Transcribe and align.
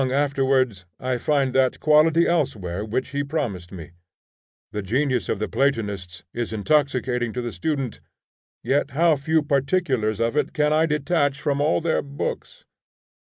Long 0.01 0.11
afterwards 0.11 0.85
I 0.99 1.19
find 1.19 1.53
that 1.53 1.79
quality 1.79 2.25
elsewhere 2.27 2.83
which 2.83 3.09
he 3.09 3.23
promised 3.23 3.71
me. 3.71 3.91
The 4.71 4.81
genius 4.81 5.29
of 5.29 5.37
the 5.37 5.47
Platonists 5.47 6.23
is 6.33 6.51
intoxicating 6.51 7.33
to 7.33 7.41
the 7.43 7.51
student, 7.51 8.01
yet 8.63 8.89
how 8.97 9.15
few 9.15 9.43
particulars 9.43 10.19
of 10.19 10.35
it 10.35 10.53
can 10.53 10.73
I 10.73 10.87
detach 10.87 11.39
from 11.39 11.61
all 11.61 11.81
their 11.81 12.01
books. 12.01 12.65